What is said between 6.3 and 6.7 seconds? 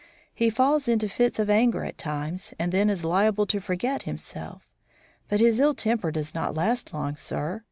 not